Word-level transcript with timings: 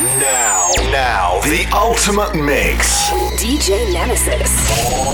Now, 0.00 0.70
now, 0.90 1.40
the 1.42 1.66
ultimate 1.74 2.34
mix. 2.34 3.10
DJ 3.36 3.92
Nemesis. 3.92 4.50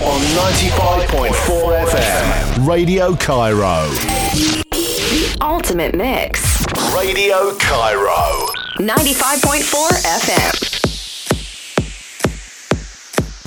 On 0.04 0.20
95.4 0.54 1.86
FM. 1.86 2.66
Radio 2.68 3.16
Cairo. 3.16 3.88
The 4.70 5.36
ultimate 5.40 5.96
mix. 5.96 6.64
Radio 6.94 7.56
Cairo. 7.58 8.46
95.4 8.78 9.90
FM. 10.20 10.52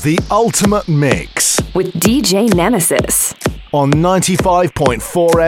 The 0.03 0.19
ultimate 0.29 0.89
mix. 0.89 1.59
With 1.73 1.93
DJ 1.93 2.53
Nemesis. 2.53 3.33
On 3.71 3.91
95.4 3.93 4.99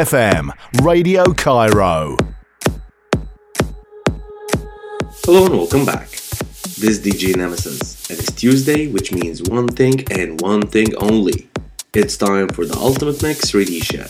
FM. 0.05 0.51
Radio 0.81 1.33
Cairo. 1.33 2.15
Hello 5.23 5.45
and 5.45 5.55
welcome 5.55 5.85
back. 5.85 6.09
This 6.09 6.97
is 6.97 6.99
DJ 6.99 7.35
Nemesis, 7.35 8.09
and 8.09 8.17
it's 8.17 8.31
Tuesday, 8.31 8.87
which 8.87 9.13
means 9.13 9.43
one 9.43 9.67
thing 9.67 10.03
and 10.11 10.41
one 10.41 10.65
thing 10.65 10.95
only. 10.95 11.47
It's 11.93 12.17
time 12.17 12.49
for 12.49 12.65
the 12.65 12.75
Ultimate 12.75 13.21
Mix 13.21 13.53
Radio 13.53 13.81
Show. 13.81 14.07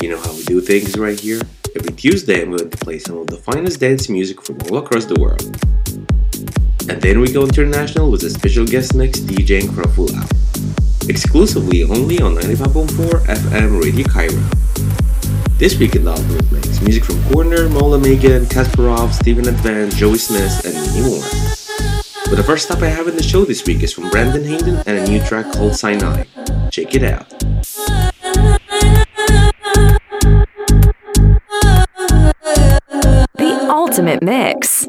You 0.00 0.10
know 0.10 0.20
how 0.20 0.32
we 0.32 0.44
do 0.44 0.60
things 0.60 0.96
right 0.96 1.18
here? 1.18 1.40
Every 1.74 1.92
Tuesday, 1.92 2.40
I'm 2.40 2.56
going 2.56 2.70
to 2.70 2.76
play 2.76 3.00
some 3.00 3.16
of 3.16 3.26
the 3.26 3.36
finest 3.36 3.80
dance 3.80 4.08
music 4.08 4.40
from 4.40 4.58
all 4.70 4.78
across 4.78 5.06
the 5.06 5.18
world. 5.18 5.42
And 6.88 7.02
then 7.02 7.20
we 7.20 7.32
go 7.32 7.42
international 7.42 8.08
with 8.08 8.22
a 8.22 8.30
special 8.30 8.64
guest 8.64 8.94
mix 8.94 9.18
DJing 9.18 9.74
for 9.74 9.82
a 9.82 9.88
full 9.88 10.14
hour. 10.14 10.28
Exclusively 11.08 11.82
only 11.82 12.20
on 12.20 12.36
95.4 12.36 13.26
FM 13.26 13.82
Radio 13.82 14.06
Cairo. 14.06 14.67
This 15.58 15.76
week 15.76 15.96
in 15.96 16.04
the 16.04 16.12
Mix, 16.52 16.80
music 16.82 17.04
from 17.04 17.20
Corner, 17.32 17.68
Mola 17.68 17.98
Megan, 17.98 18.44
Kasparov, 18.44 19.12
Steven 19.12 19.48
Advance, 19.48 19.96
Joey 19.96 20.16
Smith, 20.16 20.64
and 20.64 20.72
many 20.72 21.00
more. 21.00 21.18
But 22.26 22.36
the 22.36 22.44
first 22.44 22.66
stop 22.66 22.80
I 22.80 22.86
have 22.86 23.08
in 23.08 23.16
the 23.16 23.24
show 23.24 23.44
this 23.44 23.66
week 23.66 23.82
is 23.82 23.92
from 23.92 24.08
Brandon 24.08 24.44
Hayden 24.44 24.76
and 24.86 24.98
a 24.98 25.04
new 25.08 25.20
track 25.24 25.52
called 25.52 25.74
Sinai. 25.74 26.26
Check 26.70 26.94
it 26.94 27.02
out. 27.02 27.28
The 33.34 33.66
Ultimate 33.68 34.22
Mix. 34.22 34.86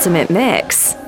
Ultimate 0.00 0.30
Mix. 0.30 0.99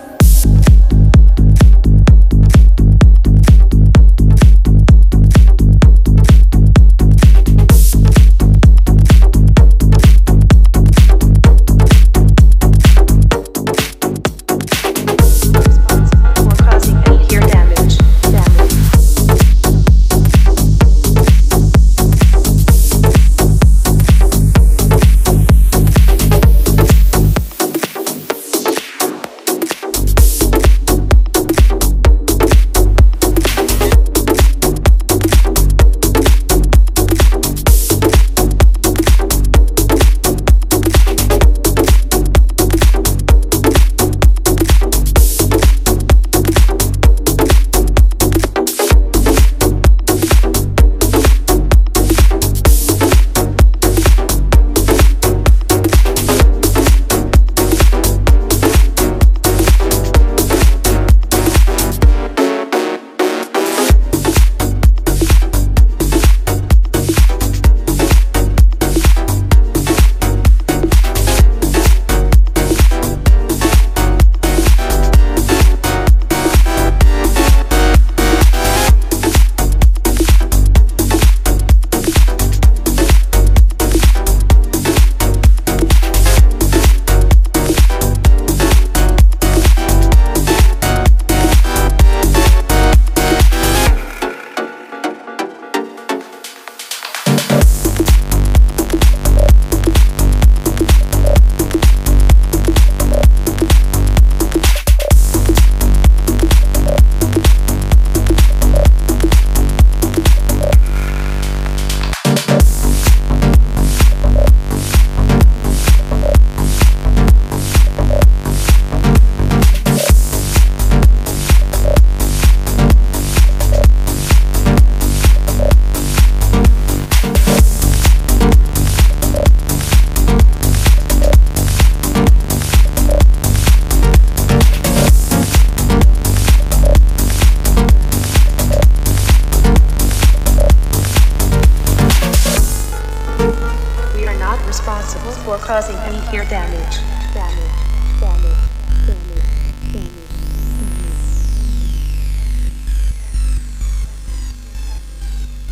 Causing 145.73 145.97
any 146.01 146.37
ear 146.37 146.45
damage. 146.51 146.99
Damage. 147.33 147.73
Damage. 148.21 148.59
Damage. 149.07 149.43
Damage. 149.91 150.21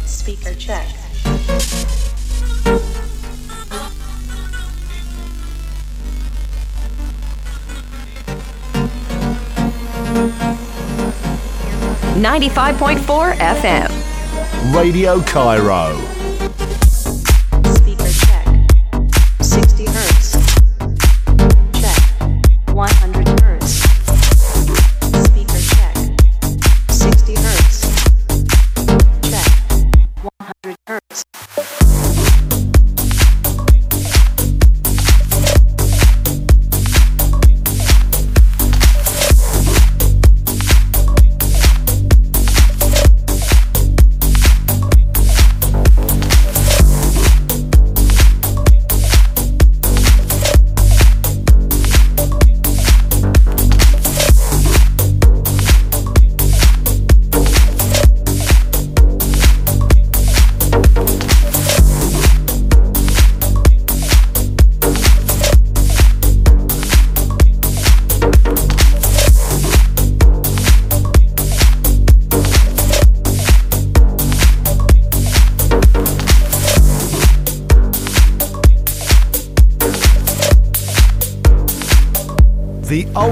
Speaker 0.07 0.55
check. 0.55 0.89
Ninety-five 12.17 12.79
point 12.79 13.01
four 13.01 13.33
FM. 13.33 13.91
Radio 14.75 15.21
Cairo. 15.21 16.20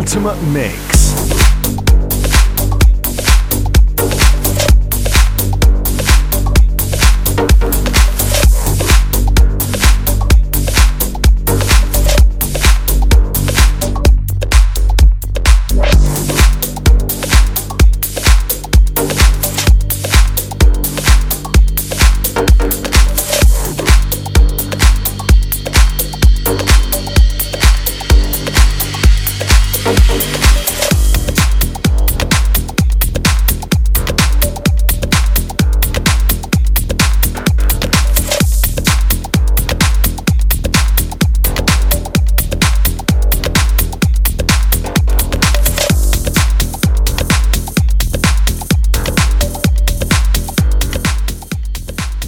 Ultimate 0.08 0.42
mix. 0.44 0.67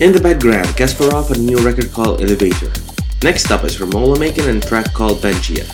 In 0.01 0.13
the 0.13 0.19
background, 0.19 0.67
Kasparov 0.69 1.29
and 1.29 1.37
a 1.37 1.43
new 1.43 1.59
record 1.59 1.93
called 1.93 2.23
Elevator. 2.23 2.73
Next 3.23 3.51
up 3.51 3.65
is 3.65 3.77
Romola 3.77 4.19
making 4.19 4.49
a 4.49 4.59
track 4.59 4.95
called 4.95 5.19
Benchia. 5.19 5.67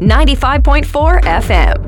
Ninety-five 0.00 0.64
point 0.64 0.84
four 0.84 1.20
FM. 1.20 1.83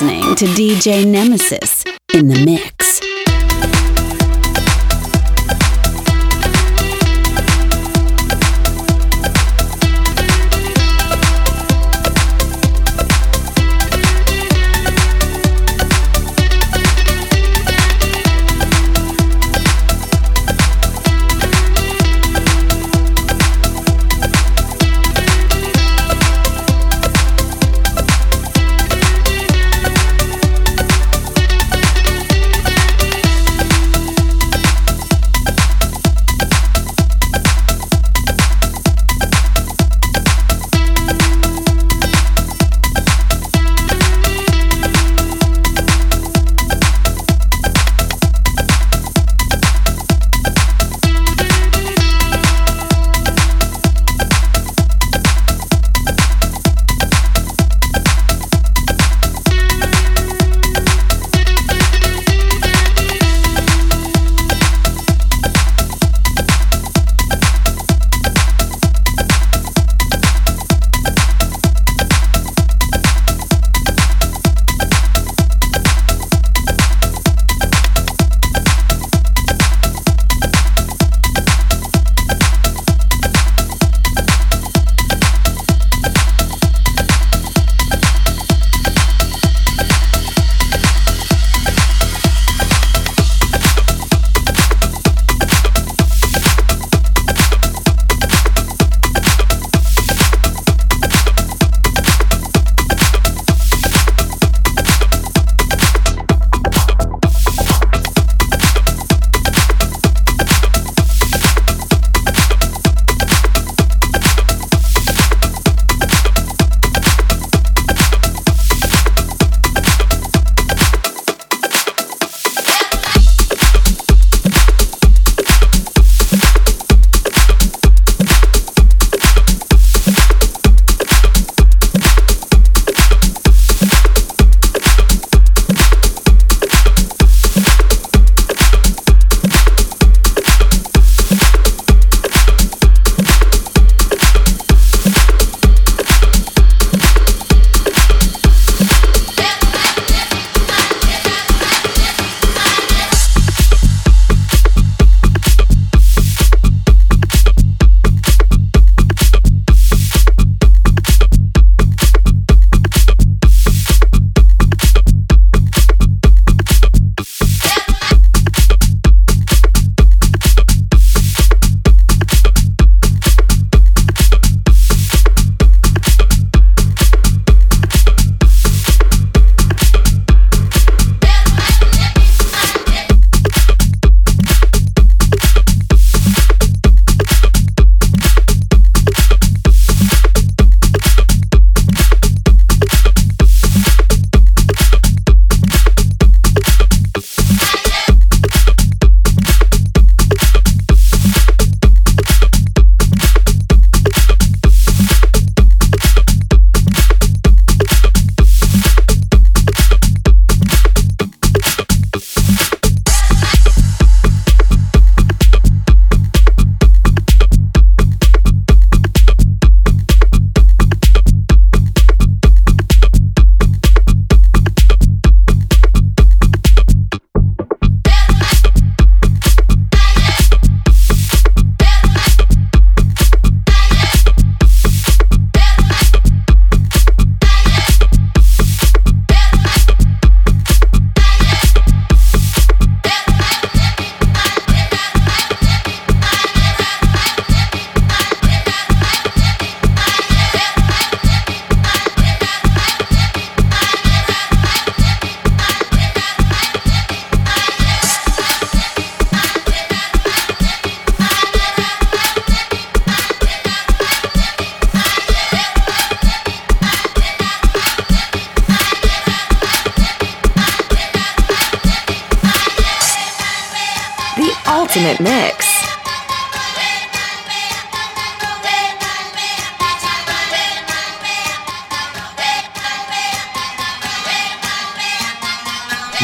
Listening 0.00 0.34
to 0.34 0.44
DJ 0.44 1.06
Nemesis 1.06 1.82
in 2.12 2.28
the 2.28 2.44
mix. 2.44 2.75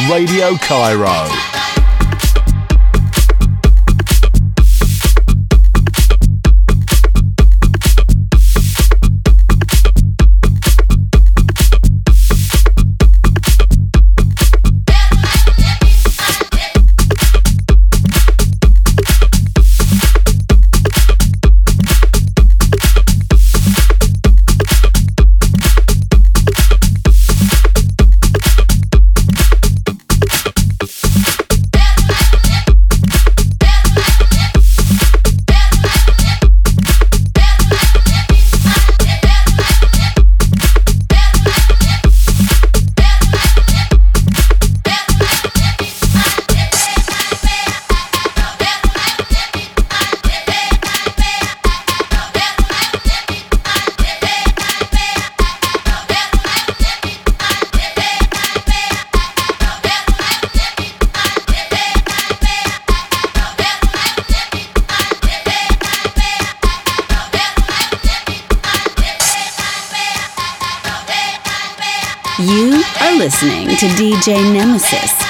Radio 0.09 0.57
Cairo. 0.57 1.52
DJ 74.23 74.39
Nemesis 74.53 75.22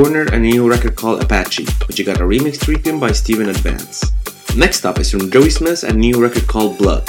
Corner 0.00 0.22
a 0.32 0.38
new 0.38 0.66
record 0.66 0.96
called 0.96 1.22
Apache, 1.22 1.66
which 1.86 1.98
you 1.98 2.06
got 2.06 2.22
a 2.22 2.24
remix 2.24 2.58
treatment 2.58 2.98
by 2.98 3.12
Steven 3.12 3.50
Advance. 3.50 4.10
Next 4.56 4.86
up 4.86 4.98
is 4.98 5.10
from 5.10 5.30
Joey 5.30 5.50
Smith 5.50 5.82
a 5.82 5.92
new 5.92 6.18
record 6.18 6.46
called 6.46 6.78
Blood. 6.78 7.06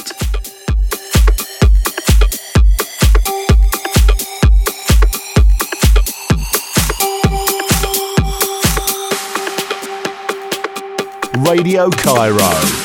Radio 11.48 11.90
Cairo. 11.92 12.81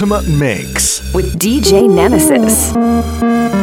Ultimate 0.00 0.28
Mix 0.28 1.12
with 1.12 1.38
DJ 1.38 1.86
Nemesis. 1.86 3.59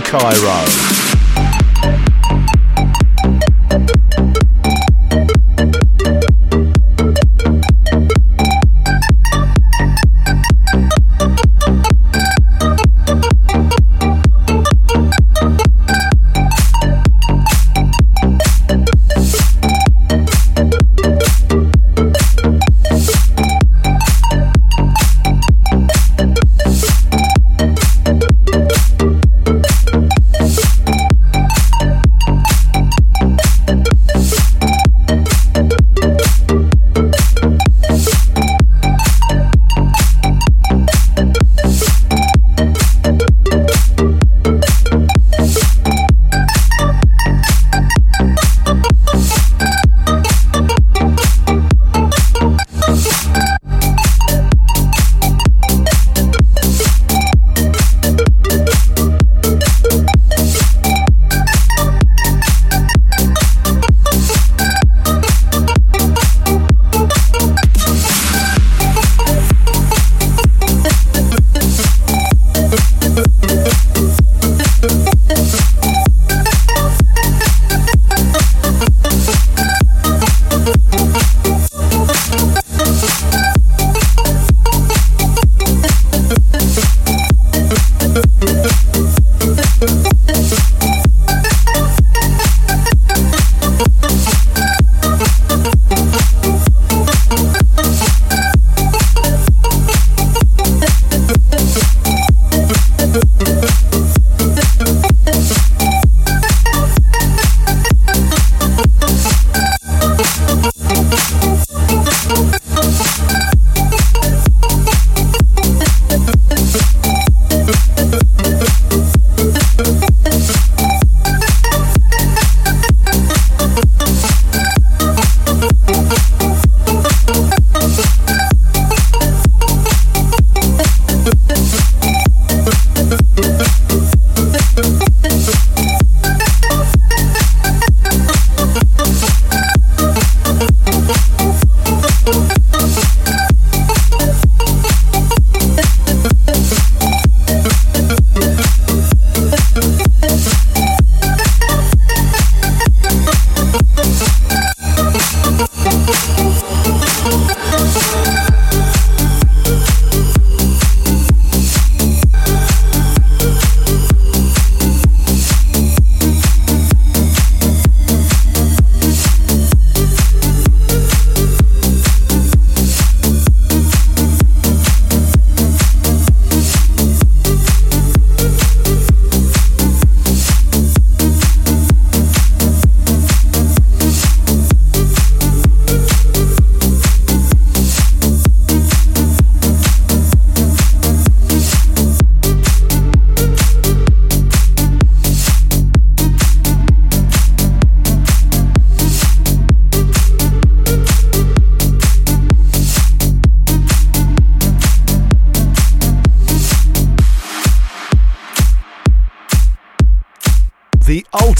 Cairo. 0.00 0.99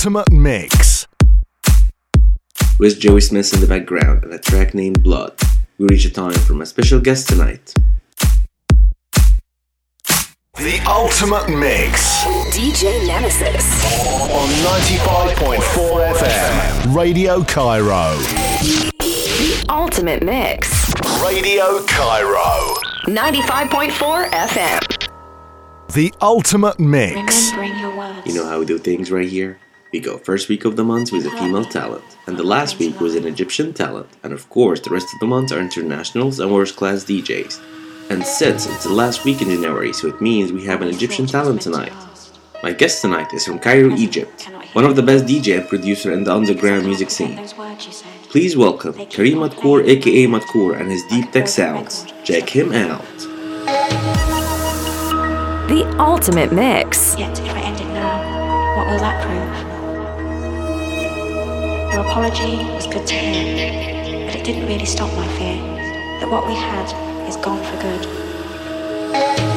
Ultimate 0.01 0.33
Mix. 0.33 1.07
With 2.79 2.99
Joey 2.99 3.21
Smith 3.21 3.53
in 3.53 3.61
the 3.61 3.67
background 3.67 4.25
and 4.25 4.33
a 4.33 4.39
track 4.39 4.73
named 4.73 5.03
Blood, 5.03 5.39
we 5.77 5.89
reach 5.89 6.07
a 6.07 6.11
time 6.11 6.33
for 6.33 6.55
my 6.55 6.65
special 6.65 7.01
guest 7.01 7.29
tonight. 7.29 7.75
The 10.57 10.83
Ultimate 10.89 11.51
Mix 11.51 12.25
DJ 12.57 13.07
Nemesis. 13.07 13.85
on 14.33 14.49
95.4 14.89 16.15
FM. 16.15 16.97
Radio 16.97 17.45
Cairo. 17.45 18.17
The 19.01 19.67
Ultimate 19.69 20.23
Mix. 20.23 20.95
Radio 21.23 21.85
Cairo. 21.85 22.75
95.4 23.05 24.31
FM. 24.31 25.09
The 25.93 26.15
Ultimate 26.23 26.81
Mix. 26.81 27.51
Remembering 27.53 27.79
your 27.79 27.95
words. 27.95 28.27
You 28.27 28.33
know 28.33 28.47
how 28.47 28.61
we 28.61 28.65
do 28.65 28.79
things 28.79 29.11
right 29.11 29.29
here? 29.29 29.59
We 29.93 29.99
go 29.99 30.19
first 30.19 30.49
week 30.49 30.65
of 30.65 30.77
the 30.77 30.85
month 30.85 31.11
with 31.11 31.27
a 31.27 31.31
female 31.31 31.65
talent, 31.65 32.05
and 32.29 32.37
the 32.37 32.45
last 32.45 32.79
week 32.79 33.01
was 33.01 33.17
an 33.17 33.27
Egyptian 33.27 33.73
talent, 33.73 34.09
and 34.23 34.33
of 34.33 34.49
course 34.49 34.79
the 34.79 34.91
rest 34.91 35.13
of 35.13 35.19
the 35.19 35.27
month 35.27 35.51
are 35.51 35.59
internationals 35.59 36.39
and 36.39 36.53
world 36.53 36.77
class 36.77 37.03
DJs. 37.03 37.61
And 38.09 38.25
since 38.25 38.67
it's 38.67 38.85
the 38.85 38.93
last 38.93 39.25
week 39.25 39.43
in 39.43 39.49
January, 39.49 39.93
so 39.93 40.07
it 40.07 40.21
means 40.21 40.53
we 40.53 40.65
have 40.67 40.81
an 40.81 40.89
Egyptian 40.89 41.27
talent 41.27 41.63
tonight. 41.63 41.93
My 42.63 42.73
guest 42.73 43.03
tonight 43.03 43.33
is 43.33 43.45
from 43.45 43.59
Cairo, 43.59 43.91
Egypt, 43.97 44.49
one 44.75 44.85
of 44.85 44.95
the 44.95 45.03
best 45.03 45.25
DJ 45.25 45.59
and 45.59 45.69
producer 45.69 46.13
in 46.13 46.23
the 46.23 46.33
underground 46.33 46.87
music 46.87 47.11
scene. 47.11 47.35
Those 47.35 47.57
words 47.59 47.87
you 47.87 47.93
said. 47.93 48.13
Please 48.29 48.57
welcome 48.57 48.93
Kareem 48.95 49.39
Madkour 49.43 49.85
aka 49.89 50.27
Madkour 50.29 50.81
and 50.81 50.89
his 50.89 51.03
deep 51.07 51.33
tech 51.33 51.49
sounds. 51.49 52.07
Check 52.23 52.49
him 52.49 52.73
out. 52.73 53.03
The 55.67 55.85
Ultimate 55.99 56.53
Mix. 56.53 57.19
Yet 57.19 57.37
if 57.41 57.51
I 57.51 57.61
end 57.63 57.81
it 57.81 57.89
now, 57.93 58.77
what 58.77 58.87
will 58.87 58.99
that 59.01 59.27
prove? 59.27 59.70
Apology 62.01 62.57
was 62.73 62.87
good 62.87 63.07
to 63.07 63.15
hear, 63.15 64.27
but 64.27 64.35
it 64.35 64.43
didn't 64.43 64.67
really 64.67 64.87
stop 64.87 65.13
my 65.15 65.29
fear 65.37 65.57
that 66.19 66.29
what 66.31 66.47
we 66.47 66.55
had 66.55 66.87
is 67.29 67.37
gone 67.37 67.63
for 67.63 67.77
good. 67.83 69.50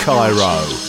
Cairo. 0.00 0.79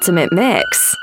Ultimate 0.00 0.32
Mix. 0.32 0.96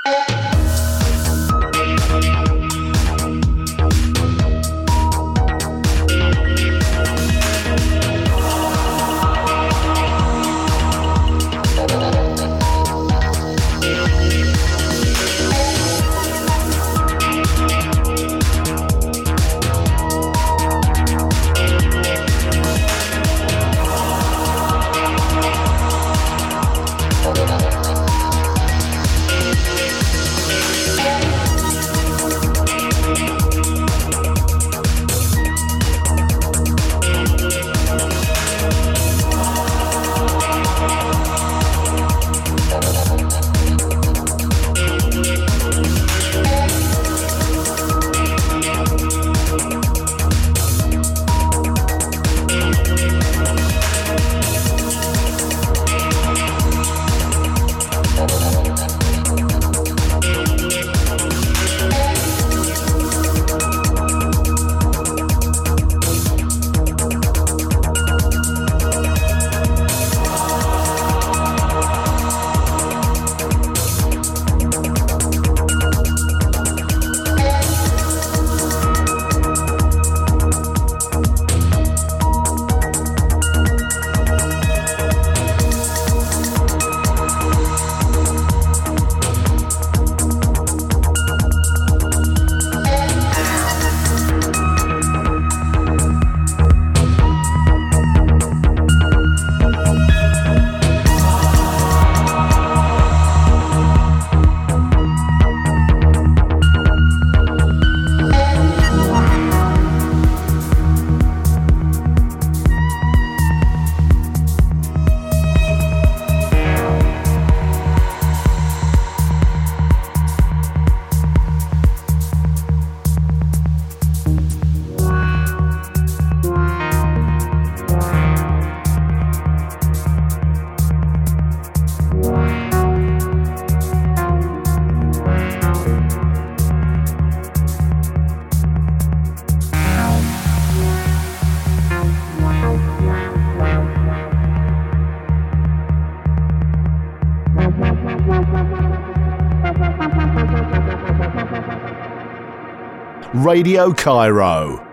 Radio 153.48 153.94
Cairo. 153.94 154.87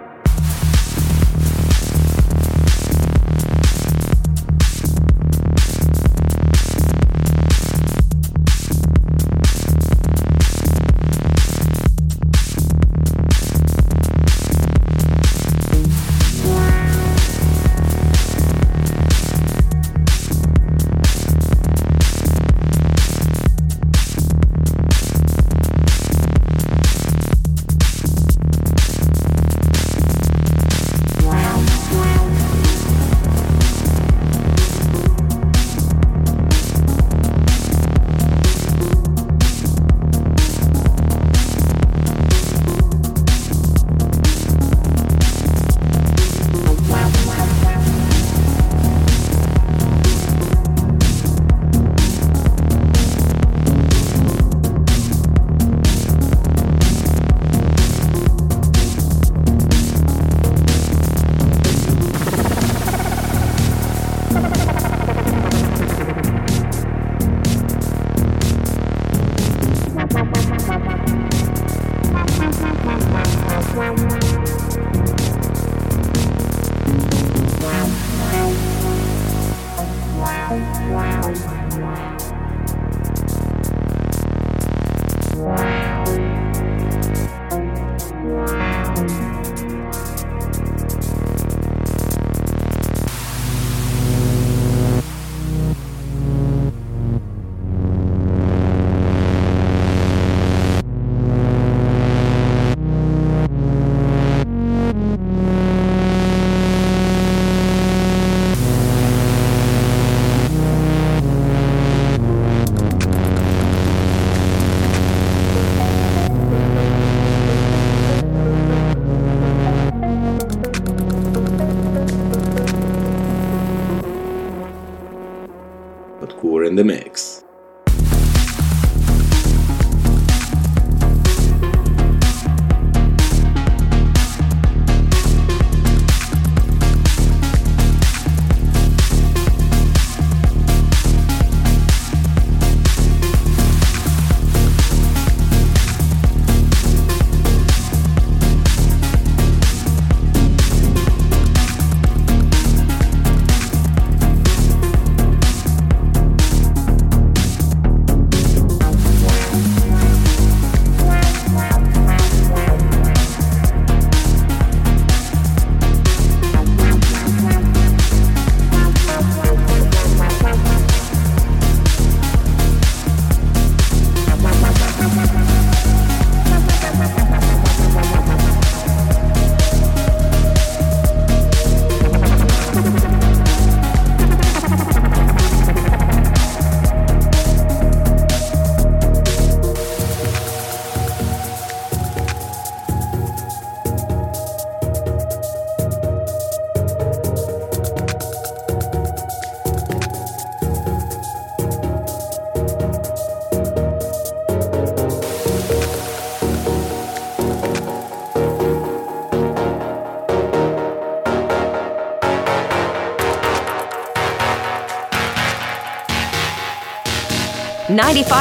Mix. 126.85 127.44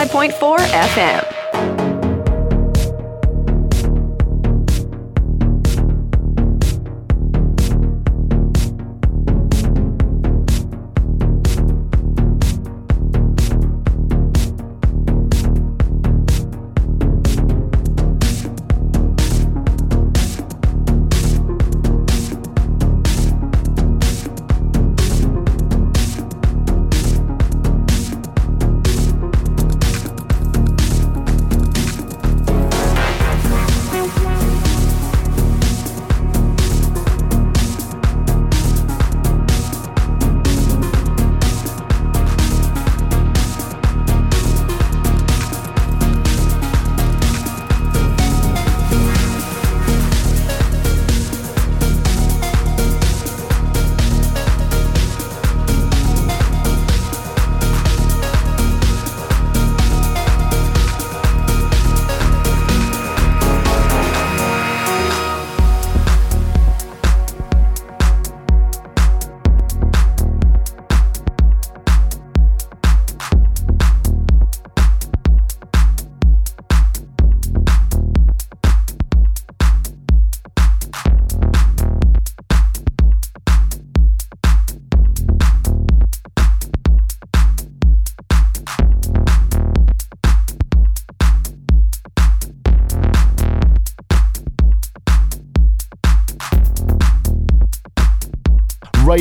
95.4 0.08 0.58
FM. 0.60 1.23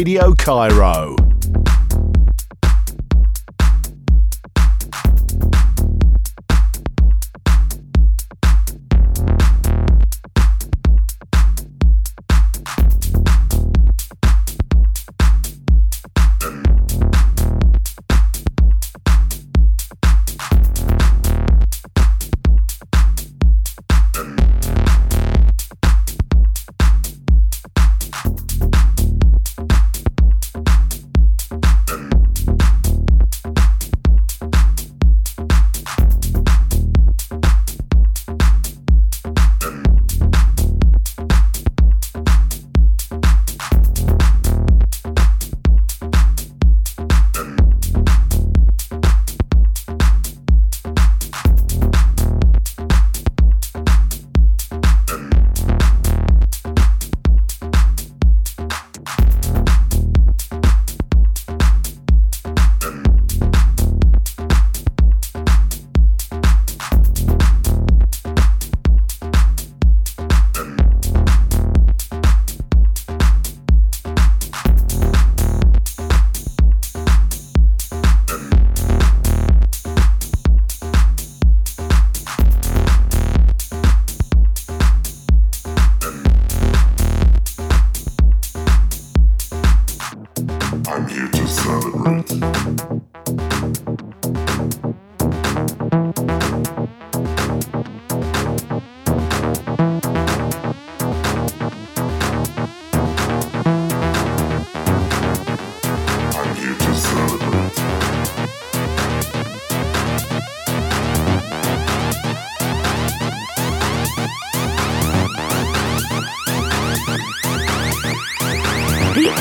Radio 0.03 0.35
Cairo. 0.35 1.22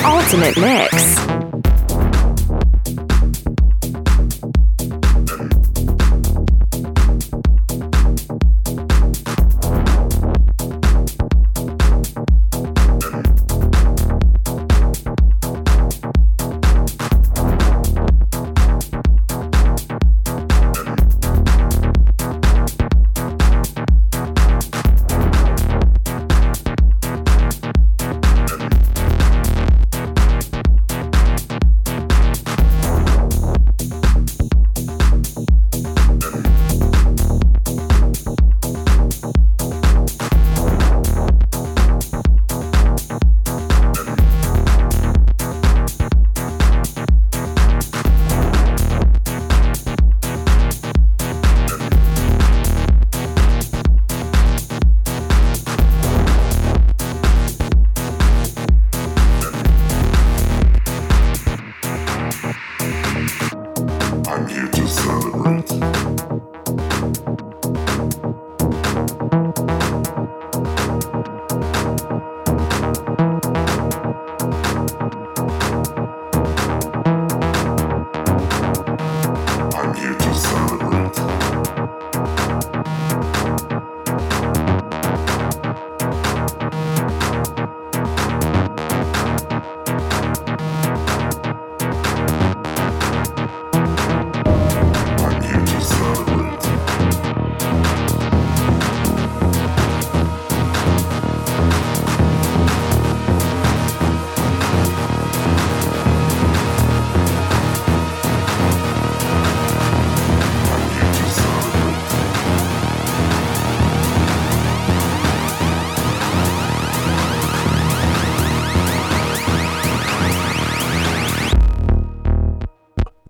Ultimate 0.04 0.58
mix. 0.58 1.41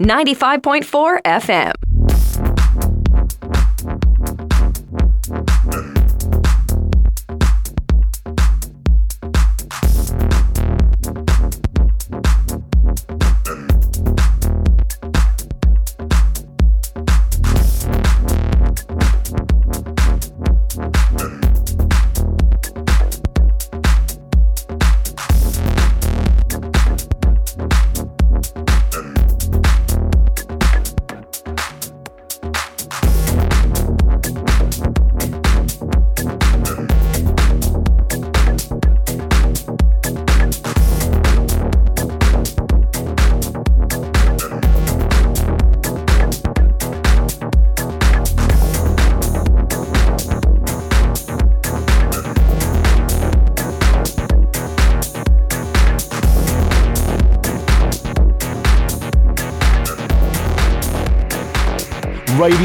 95.4 0.02 1.22
FM. 1.24 1.81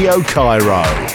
Radio 0.07 0.23
Cairo. 0.23 1.06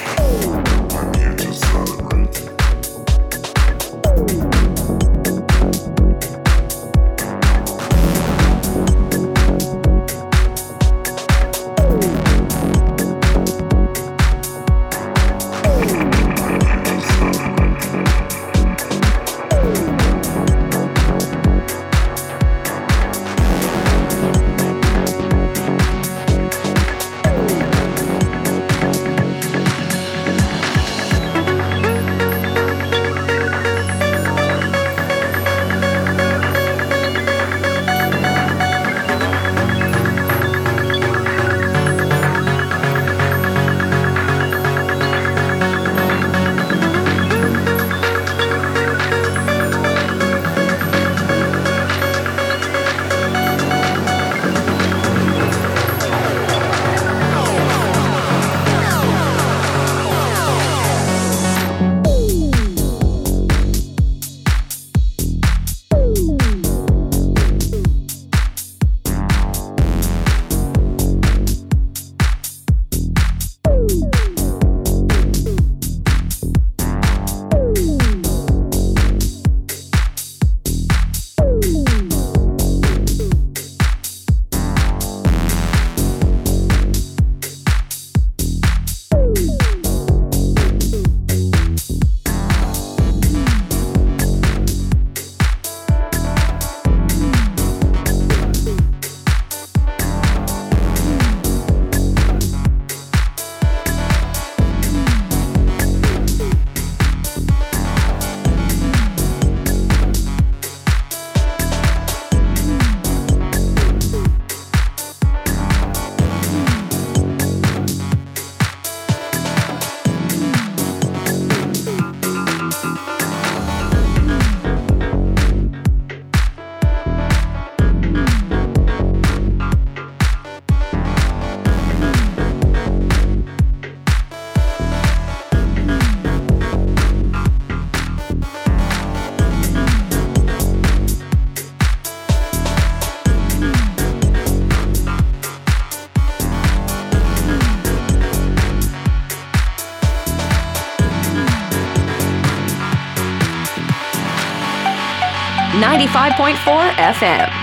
Ninety-five 156.43 156.43
point 156.43 156.59
oh 156.59 156.65
four 156.65 157.05
FM. 157.05 157.62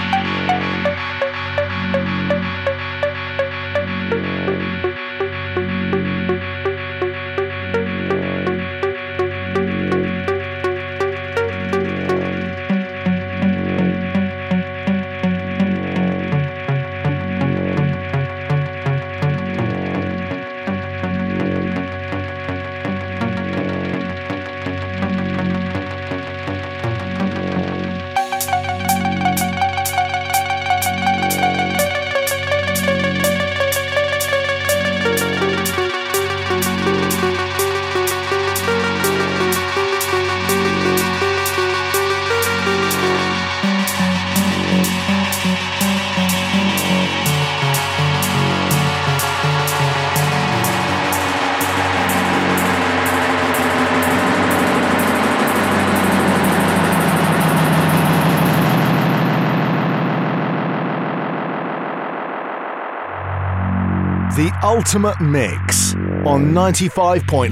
Ultimate 64.79 65.19
Mix 65.19 65.93
on 66.25 66.53
95.4 66.53 67.51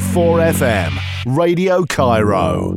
FM, 0.53 1.35
Radio 1.35 1.83
Cairo. 1.83 2.76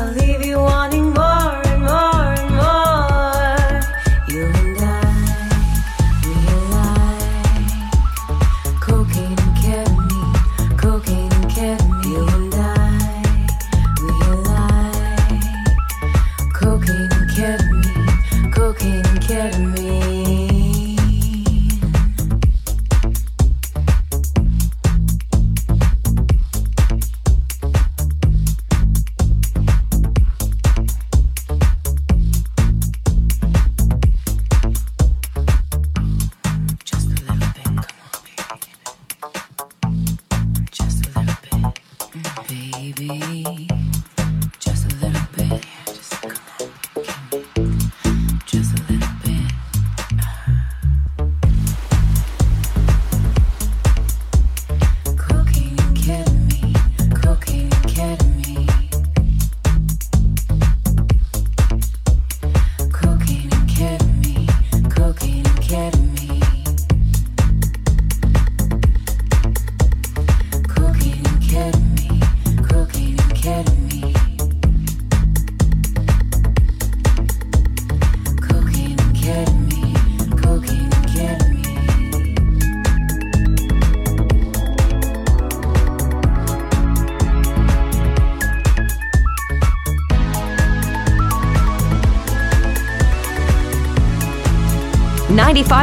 I'll 0.00 0.12
leave 0.12 0.46
you 0.46 0.56
on. 0.56 0.79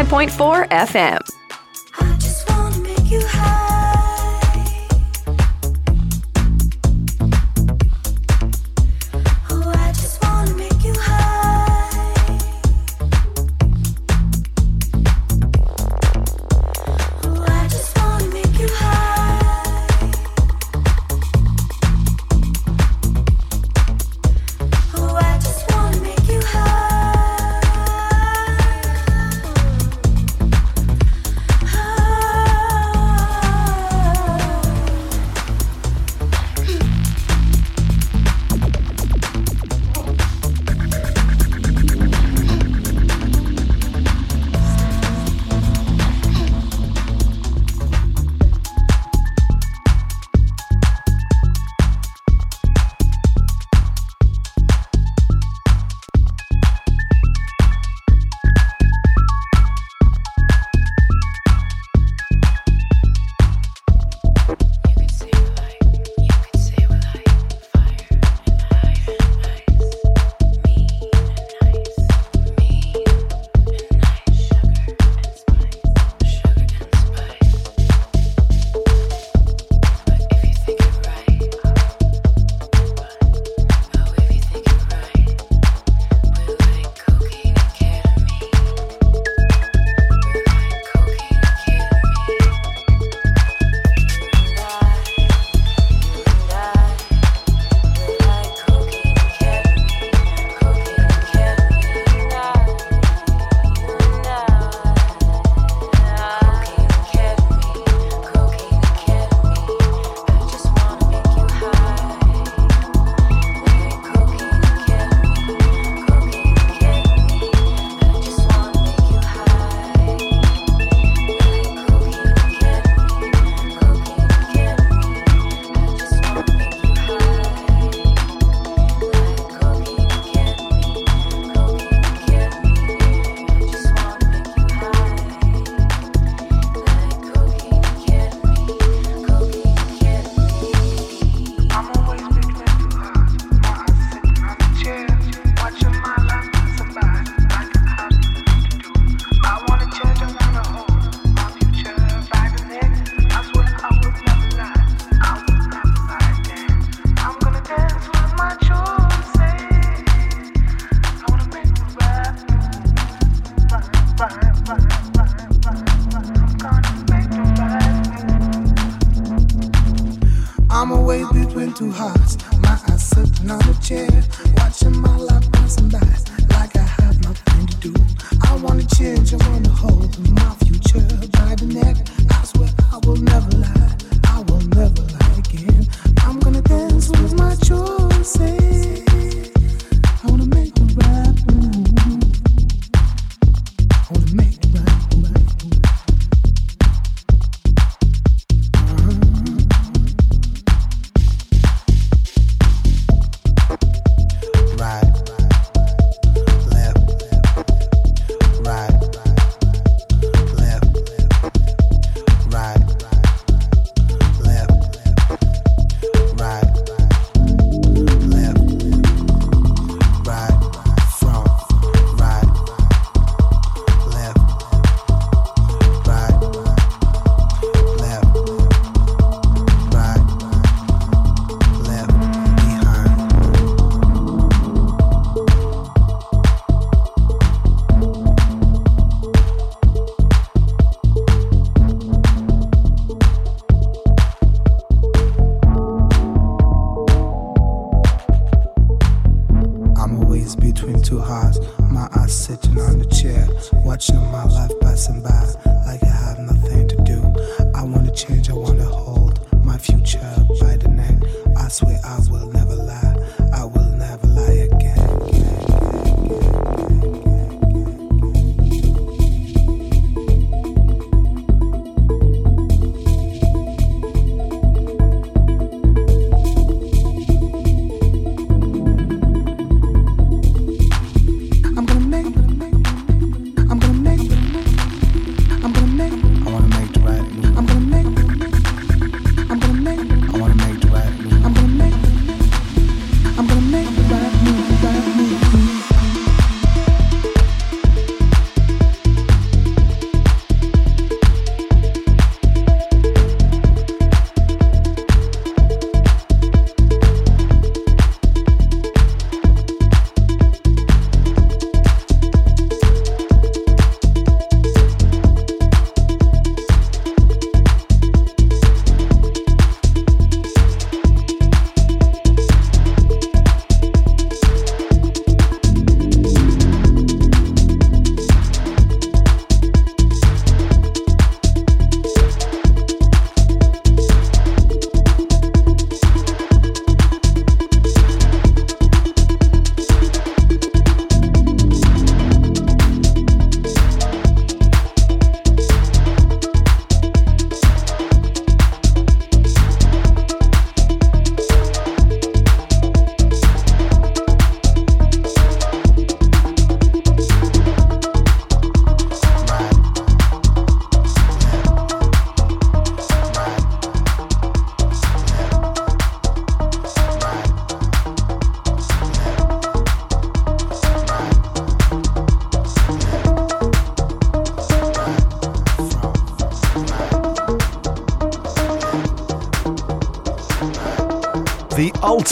100.4 0.08 0.70
FM. 0.70 1.26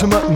Ultimate 0.06 0.35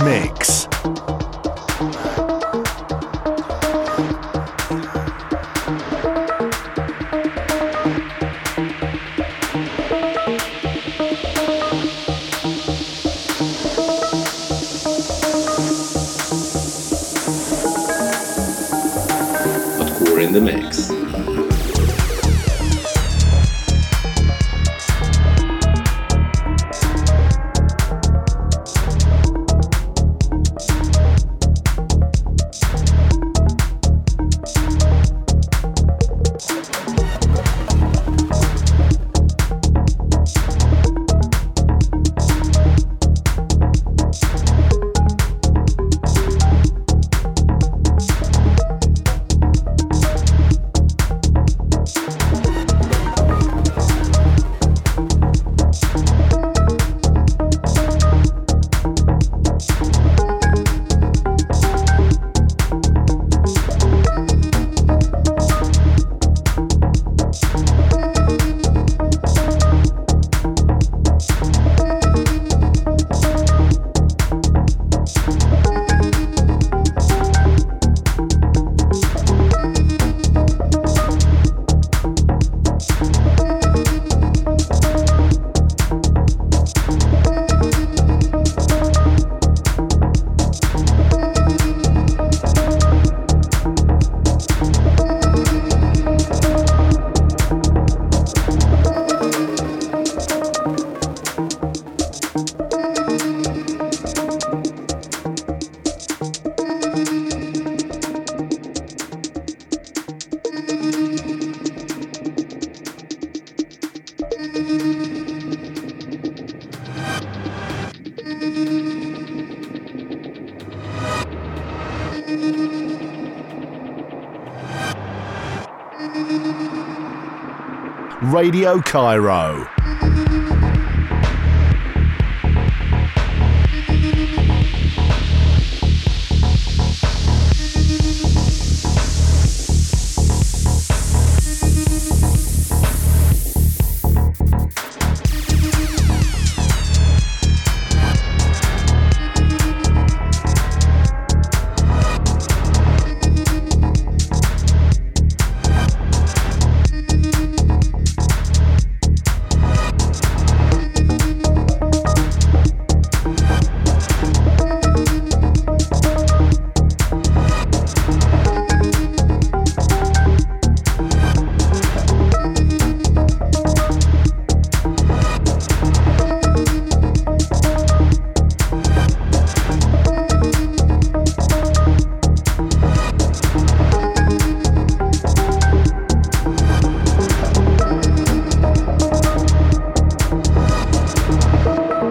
Radio 128.32 128.80
Cairo. 128.84 129.79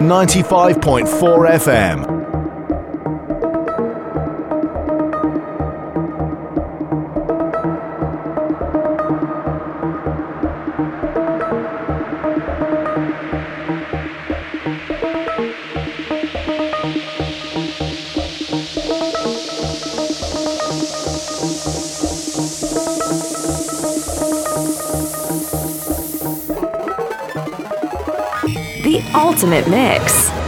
Ninety-five 0.09 0.81
point 0.81 1.07
four 1.07 1.45
FM. 1.45 2.18
Ultimate 29.39 29.69
mix. 29.69 30.38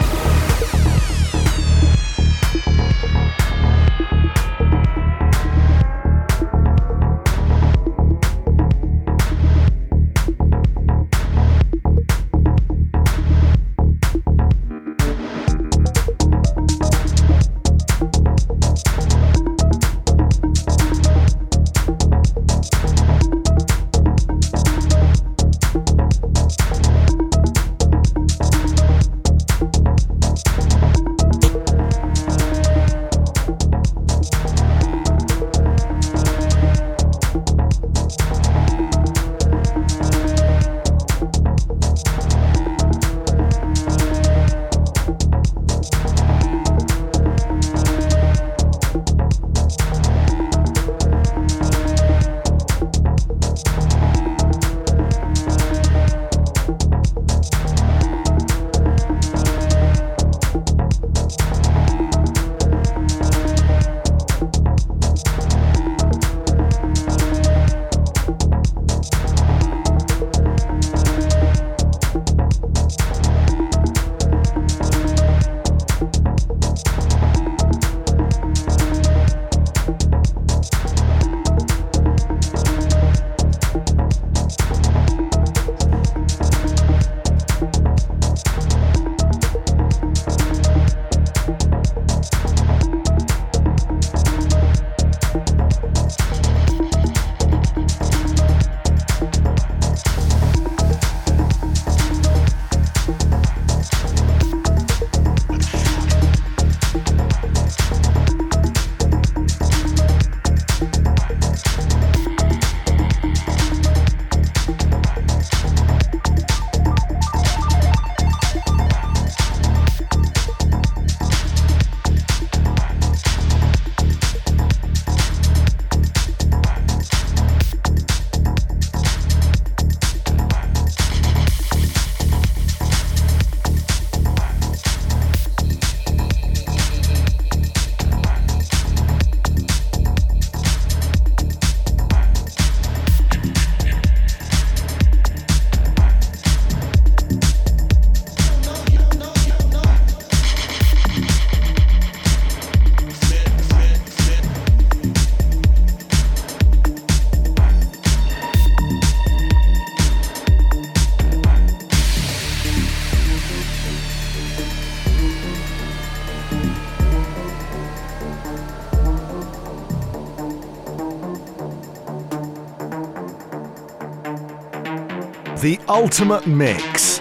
The 175.61 175.79
Ultimate 175.87 176.47
Mix. 176.47 177.20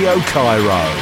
Radio 0.00 0.18
Cairo. 0.32 0.99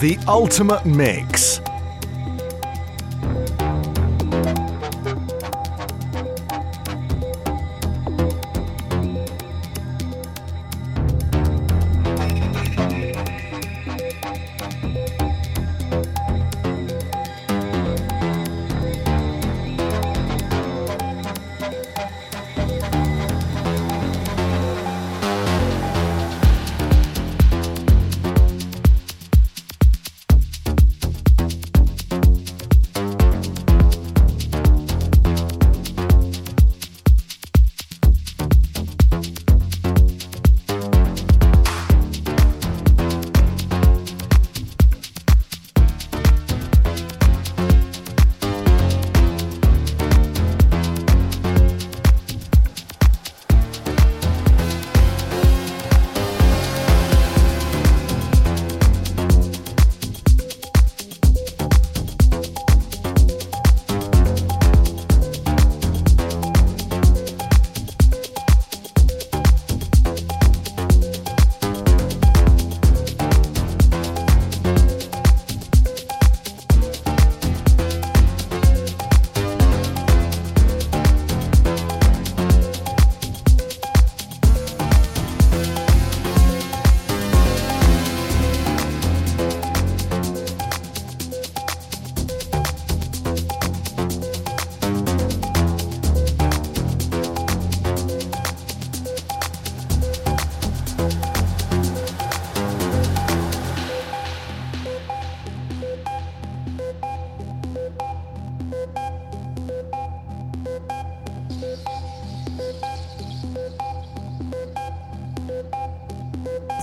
The 0.00 0.16
Ultimate 0.28 0.86
Mix. 0.86 1.57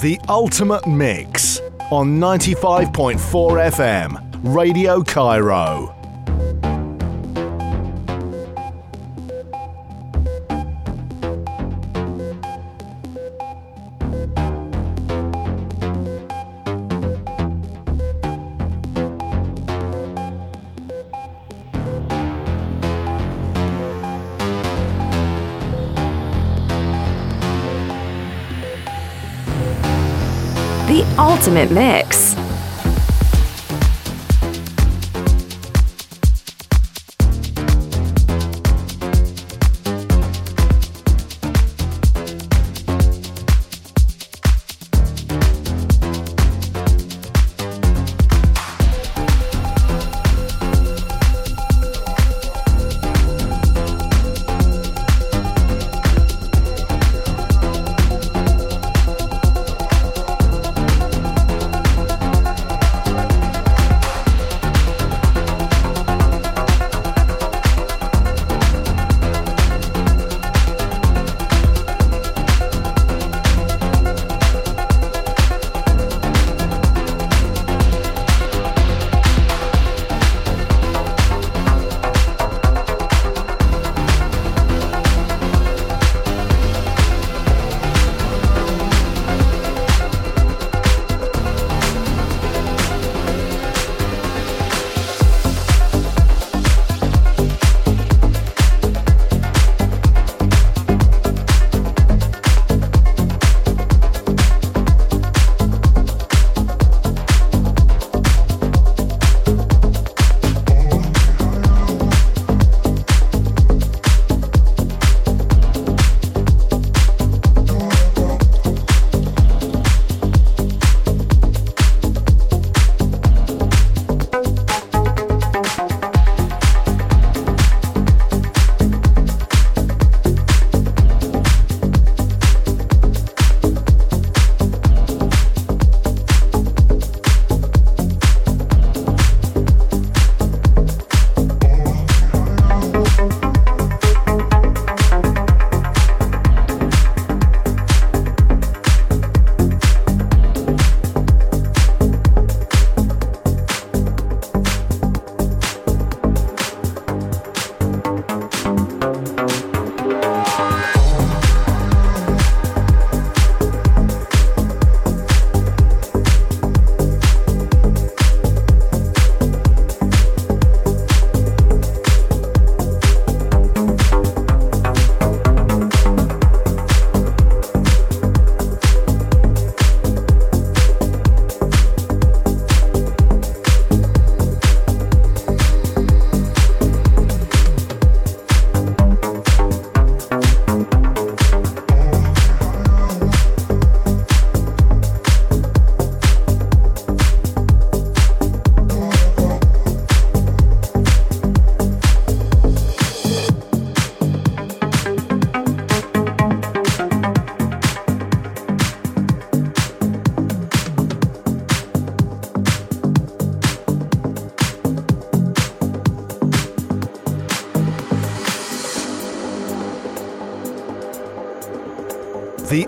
The 0.06 0.20
Ultimate 0.30 0.86
Mix 0.86 1.60
on 1.90 2.20
95.4 2.20 3.18
FM, 3.72 4.54
Radio 4.56 5.02
Cairo. 5.02 5.95
Ultimate 31.46 31.70
mix. 31.70 32.25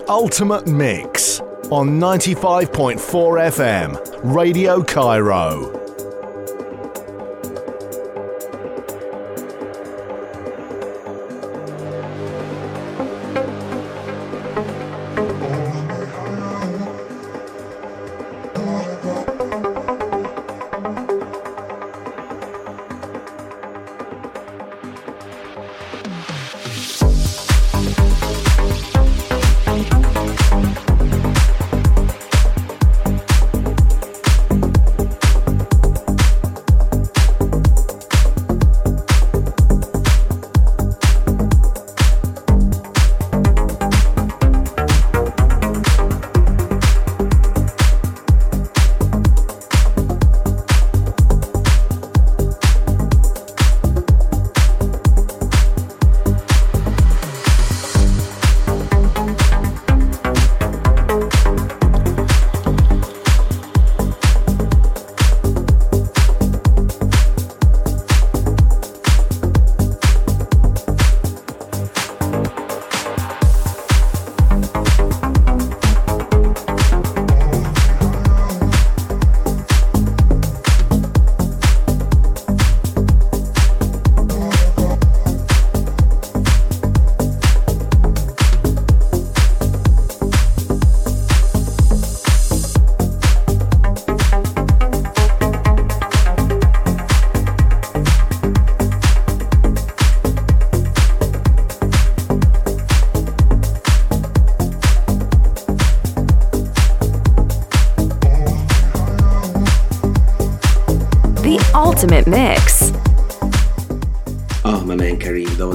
Ultimate 0.10 0.68
Mix 0.68 1.42
on 1.70 2.00
95.4 2.00 2.98
FM, 3.52 4.34
Radio 4.34 4.82
Cairo. 4.82 5.77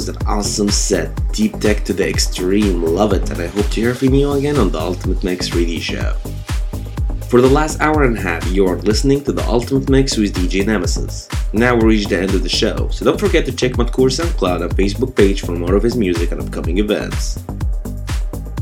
Was 0.06 0.16
an 0.16 0.26
awesome 0.26 0.68
set. 0.68 1.10
Deep 1.32 1.60
tech 1.60 1.84
to 1.84 1.92
the 1.92 2.08
extreme. 2.08 2.82
Love 2.82 3.12
it. 3.12 3.30
And 3.30 3.40
I 3.40 3.46
hope 3.46 3.66
to 3.66 3.80
hear 3.80 3.94
from 3.94 4.14
you 4.14 4.32
again 4.32 4.56
on 4.56 4.70
the 4.70 4.80
Ultimate 4.80 5.22
Mix 5.22 5.54
Radio 5.54 5.78
Show. 5.78 6.14
For 7.28 7.40
the 7.40 7.48
last 7.48 7.80
hour 7.80 8.02
and 8.02 8.18
a 8.18 8.20
half, 8.20 8.44
you're 8.48 8.78
listening 8.78 9.22
to 9.24 9.32
the 9.32 9.46
Ultimate 9.46 9.88
Mix 9.88 10.16
with 10.16 10.34
DJ 10.34 10.66
Nemesis. 10.66 11.28
Now 11.52 11.76
we 11.76 11.84
reach 11.84 12.08
the 12.08 12.18
end 12.18 12.34
of 12.34 12.42
the 12.42 12.48
show, 12.48 12.88
so 12.88 13.04
don't 13.04 13.20
forget 13.20 13.46
to 13.46 13.52
check 13.52 13.72
Madkour 13.72 14.10
SoundCloud 14.10 14.62
and 14.62 14.72
Facebook 14.72 15.14
page 15.14 15.42
for 15.42 15.52
more 15.52 15.76
of 15.76 15.84
his 15.84 15.96
music 15.96 16.32
and 16.32 16.40
upcoming 16.40 16.78
events. 16.78 17.38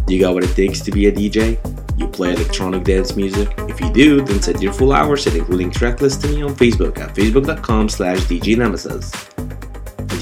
You 0.08 0.20
got 0.20 0.34
what 0.34 0.44
it 0.44 0.54
takes 0.54 0.80
to 0.80 0.90
be 0.90 1.06
a 1.06 1.12
DJ? 1.12 1.58
You 1.98 2.06
play 2.06 2.34
electronic 2.34 2.84
dance 2.84 3.16
music? 3.16 3.48
If 3.60 3.80
you 3.80 3.90
do, 3.92 4.20
then 4.20 4.42
send 4.42 4.62
your 4.62 4.74
full 4.74 4.92
hours 4.92 5.26
and 5.26 5.36
including 5.36 5.70
tracklist 5.70 6.20
to 6.22 6.28
me 6.28 6.42
on 6.42 6.54
Facebook 6.54 6.98
at 6.98 7.14
facebook.com 7.14 7.88
slash 7.88 8.18
DJ 8.20 8.58
Nemesis. 8.58 9.10
And 9.12 9.19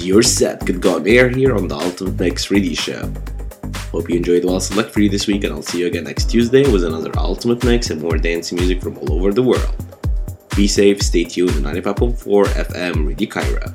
your 0.09 0.23
set 0.23 0.65
could 0.65 0.81
go 0.81 0.97
on 0.97 1.07
air 1.07 1.29
here 1.29 1.55
on 1.55 1.69
the 1.69 1.75
Ultimate 1.75 2.19
Mix 2.19 2.51
Radio 2.51 2.73
Show. 2.73 3.13
Hope 3.93 4.09
you 4.09 4.17
enjoyed 4.17 4.43
what 4.43 4.55
I 4.55 4.59
select 4.59 4.91
for 4.91 5.01
you 5.01 5.11
this 5.11 5.27
week, 5.27 5.45
and 5.45 5.53
I'll 5.53 5.61
see 5.61 5.81
you 5.81 5.87
again 5.87 6.05
next 6.05 6.31
Tuesday 6.31 6.67
with 6.73 6.83
another 6.83 7.11
Ultimate 7.19 7.63
Mix 7.63 7.91
and 7.91 8.01
more 8.01 8.17
dance 8.17 8.51
music 8.51 8.81
from 8.81 8.97
all 8.97 9.13
over 9.13 9.35
the 9.35 9.43
world. 9.43 9.75
Be 10.57 10.67
safe, 10.67 11.03
stay 11.03 11.25
tuned 11.25 11.51
to 11.51 11.61
95.4 11.61 12.47
FM 12.47 13.07
Radio 13.07 13.29
Cairo. 13.29 13.75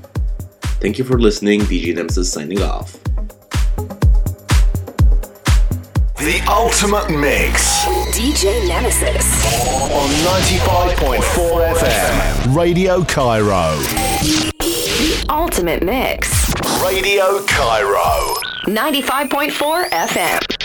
Thank 0.82 0.98
you 0.98 1.04
for 1.04 1.20
listening, 1.20 1.62
DJ 1.62 1.94
Nemesis 1.94 2.34
signing 2.34 2.64
off. 2.64 2.94
The 6.18 6.44
Ultimate 6.50 7.12
Mix 7.12 7.86
DJ 8.18 8.68
Nemesis. 8.68 9.46
on 9.92 10.10
95.4 10.42 11.76
FM. 11.76 12.56
Radio 12.56 13.04
Cairo. 13.04 14.53
Ultimate 15.44 15.84
mix. 15.84 16.53
Radio 16.82 17.44
Cairo. 17.44 18.34
95.4 18.65 19.90
FM. 19.91 20.62